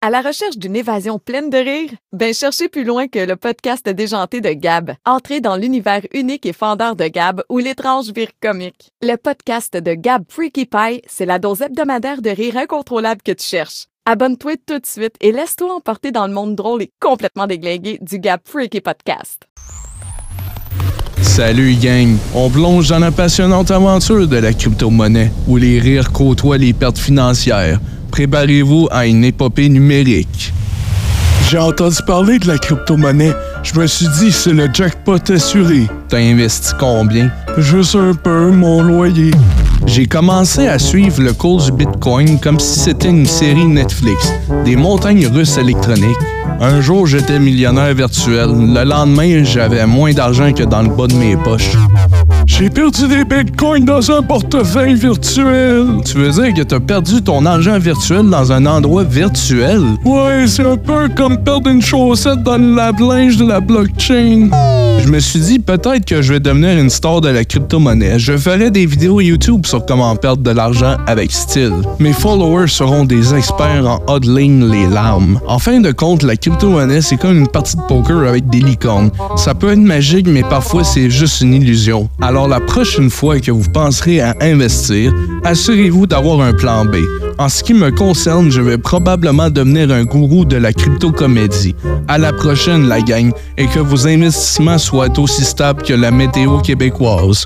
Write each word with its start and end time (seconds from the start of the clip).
À 0.00 0.10
la 0.10 0.20
recherche 0.20 0.56
d'une 0.56 0.76
évasion 0.76 1.18
pleine 1.18 1.50
de 1.50 1.58
rire? 1.58 1.90
Ben 2.12 2.32
cherchez 2.32 2.68
plus 2.68 2.84
loin 2.84 3.08
que 3.08 3.18
le 3.18 3.34
podcast 3.34 3.84
déjanté 3.88 4.40
de 4.40 4.50
Gab. 4.50 4.92
Entrez 5.04 5.40
dans 5.40 5.56
l'univers 5.56 6.02
unique 6.14 6.46
et 6.46 6.52
fendeur 6.52 6.94
de 6.94 7.08
Gab 7.08 7.42
où 7.48 7.58
l'étrange 7.58 8.12
vire 8.12 8.30
comique. 8.40 8.92
Le 9.02 9.16
podcast 9.16 9.76
de 9.76 9.94
Gab 9.94 10.22
Freaky 10.28 10.66
Pie, 10.66 11.02
c'est 11.08 11.26
la 11.26 11.40
dose 11.40 11.62
hebdomadaire 11.62 12.22
de 12.22 12.30
rire 12.30 12.56
incontrôlable 12.58 13.22
que 13.22 13.32
tu 13.32 13.44
cherches. 13.44 13.86
Abonne-toi 14.06 14.52
tout 14.64 14.78
de 14.78 14.86
suite 14.86 15.16
et 15.20 15.32
laisse-toi 15.32 15.74
emporter 15.74 16.12
dans 16.12 16.28
le 16.28 16.32
monde 16.32 16.54
drôle 16.54 16.82
et 16.82 16.92
complètement 17.00 17.48
déglingué 17.48 17.98
du 18.00 18.20
Gab 18.20 18.38
Freaky 18.44 18.80
Podcast. 18.80 19.48
Salut 21.22 21.74
gang, 21.74 22.16
on 22.36 22.48
plonge 22.48 22.88
dans 22.88 23.00
la 23.00 23.10
passionnante 23.10 23.72
aventure 23.72 24.28
de 24.28 24.36
la 24.36 24.52
crypto-monnaie 24.52 25.32
où 25.48 25.56
les 25.56 25.80
rires 25.80 26.12
côtoient 26.12 26.56
les 26.56 26.72
pertes 26.72 26.98
financières. 26.98 27.80
Préparez-vous 28.18 28.88
à 28.90 29.06
une 29.06 29.22
épopée 29.22 29.68
numérique. 29.68 30.52
J'ai 31.48 31.58
entendu 31.58 31.98
parler 32.04 32.40
de 32.40 32.48
la 32.48 32.58
crypto-monnaie. 32.58 33.32
Je 33.62 33.78
me 33.78 33.86
suis 33.86 34.08
dit, 34.18 34.32
c'est 34.32 34.54
le 34.54 34.68
jackpot 34.74 35.20
assuré. 35.30 35.86
T'as 36.08 36.18
investi 36.18 36.72
combien? 36.80 37.30
Juste 37.58 37.94
un 37.94 38.14
peu, 38.14 38.50
mon 38.50 38.82
loyer. 38.82 39.30
J'ai 39.86 40.06
commencé 40.06 40.66
à 40.66 40.78
suivre 40.78 41.22
le 41.22 41.32
cours 41.32 41.62
du 41.62 41.72
Bitcoin 41.72 42.38
comme 42.38 42.58
si 42.58 42.78
c'était 42.78 43.08
une 43.08 43.26
série 43.26 43.66
Netflix, 43.66 44.32
des 44.64 44.76
montagnes 44.76 45.26
russes 45.26 45.58
électroniques. 45.58 46.16
Un 46.60 46.80
jour, 46.80 47.06
j'étais 47.06 47.38
millionnaire 47.38 47.94
virtuel. 47.94 48.50
Le 48.50 48.84
lendemain, 48.84 49.44
j'avais 49.44 49.86
moins 49.86 50.12
d'argent 50.12 50.52
que 50.52 50.64
dans 50.64 50.82
le 50.82 50.88
bas 50.88 51.06
de 51.06 51.14
mes 51.14 51.36
poches. 51.36 51.76
J'ai 52.46 52.70
perdu 52.70 53.06
des 53.06 53.24
bitcoins 53.24 53.84
dans 53.84 54.10
un 54.10 54.22
portefeuille 54.22 54.94
virtuel. 54.94 55.86
Tu 56.04 56.18
veux 56.18 56.30
dire 56.30 56.54
que 56.54 56.62
t'as 56.62 56.80
perdu 56.80 57.22
ton 57.22 57.46
argent 57.46 57.78
virtuel 57.78 58.28
dans 58.28 58.50
un 58.50 58.66
endroit 58.66 59.04
virtuel? 59.04 59.82
Ouais, 60.04 60.46
c'est 60.46 60.66
un 60.66 60.76
peu 60.76 61.08
comme 61.14 61.36
perdre 61.44 61.70
une 61.70 61.82
chaussette 61.82 62.42
dans 62.42 62.56
le 62.56 62.74
lave-linge 62.74 63.36
de 63.36 63.46
la 63.46 63.60
blockchain. 63.60 64.48
Je 65.00 65.08
me 65.08 65.20
suis 65.20 65.40
dit 65.40 65.58
peut-être 65.58 66.04
que 66.04 66.22
je 66.22 66.34
vais 66.34 66.40
devenir 66.40 66.78
une 66.78 66.90
star 66.90 67.20
de 67.20 67.28
la 67.28 67.44
crypto-monnaie. 67.44 68.18
Je 68.18 68.36
ferai 68.36 68.70
des 68.70 68.84
vidéos 68.84 69.20
YouTube 69.20 69.64
sur 69.64 69.84
comment 69.86 70.14
perdre 70.16 70.42
de 70.42 70.50
l'argent 70.50 70.96
avec 71.06 71.32
style. 71.32 71.72
Mes 71.98 72.12
followers 72.12 72.68
seront 72.68 73.04
des 73.04 73.34
experts 73.34 73.86
en 73.86 74.02
hodling 74.06 74.70
les 74.70 74.86
larmes. 74.86 75.40
En 75.46 75.58
fin 75.58 75.80
de 75.80 75.92
compte, 75.92 76.22
la 76.22 76.36
crypto-monnaie, 76.36 77.00
c'est 77.00 77.16
comme 77.16 77.38
une 77.38 77.48
partie 77.48 77.76
de 77.76 77.82
poker 77.82 78.28
avec 78.28 78.48
des 78.48 78.60
licornes. 78.60 79.10
Ça 79.36 79.54
peut 79.54 79.72
être 79.72 79.78
magique, 79.78 80.26
mais 80.26 80.42
parfois 80.42 80.84
c'est 80.84 81.10
juste 81.10 81.40
une 81.40 81.54
illusion. 81.54 82.08
Alors 82.20 82.48
la 82.48 82.60
prochaine 82.60 83.10
fois 83.10 83.40
que 83.40 83.50
vous 83.50 83.68
penserez 83.72 84.20
à 84.20 84.34
investir, 84.40 85.14
assurez-vous 85.44 86.06
d'avoir 86.06 86.40
un 86.40 86.52
plan 86.52 86.84
B. 86.84 86.96
En 87.38 87.48
ce 87.48 87.62
qui 87.62 87.72
me 87.72 87.92
concerne, 87.92 88.50
je 88.50 88.60
vais 88.60 88.78
probablement 88.78 89.48
devenir 89.48 89.92
un 89.92 90.02
gourou 90.02 90.44
de 90.44 90.56
la 90.56 90.72
crypto-comédie. 90.72 91.76
À 92.08 92.18
la 92.18 92.32
prochaine, 92.32 92.88
la 92.88 93.00
gang, 93.00 93.30
et 93.56 93.66
que 93.68 93.78
vos 93.78 94.08
investissements 94.08 94.78
soient 94.88 95.18
aussi 95.18 95.44
stables 95.44 95.82
que 95.82 95.92
la 95.92 96.10
météo 96.10 96.60
québécoise. 96.60 97.44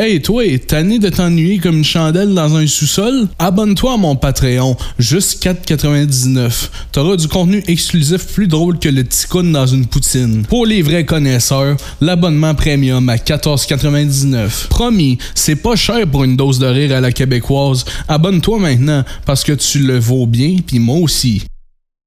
Hey 0.00 0.22
toi, 0.22 0.44
tanné 0.64 1.00
de 1.00 1.08
t'ennuyer 1.08 1.58
comme 1.58 1.78
une 1.78 1.84
chandelle 1.84 2.32
dans 2.34 2.54
un 2.54 2.68
sous-sol? 2.68 3.26
Abonne-toi 3.40 3.94
à 3.94 3.96
mon 3.96 4.14
Patreon, 4.14 4.76
juste 4.96 5.42
4,99. 5.42 6.68
T'auras 6.92 7.16
du 7.16 7.26
contenu 7.26 7.64
exclusif 7.66 8.28
plus 8.28 8.46
drôle 8.46 8.78
que 8.78 8.88
le 8.88 9.04
ticoun 9.04 9.50
dans 9.50 9.66
une 9.66 9.86
poutine. 9.86 10.44
Pour 10.48 10.66
les 10.66 10.82
vrais 10.82 11.04
connaisseurs, 11.04 11.76
l'abonnement 12.00 12.54
premium 12.54 13.08
à 13.08 13.16
14,99. 13.16 14.68
Promis, 14.68 15.18
c'est 15.34 15.56
pas 15.56 15.74
cher 15.74 16.06
pour 16.06 16.22
une 16.22 16.36
dose 16.36 16.60
de 16.60 16.66
rire 16.66 16.94
à 16.94 17.00
la 17.00 17.10
québécoise. 17.10 17.84
Abonne-toi 18.06 18.60
maintenant 18.60 19.02
parce 19.26 19.42
que 19.42 19.52
tu 19.52 19.80
le 19.80 19.98
vaux 19.98 20.28
bien, 20.28 20.58
puis 20.64 20.78
moi 20.78 20.98
aussi. 20.98 21.42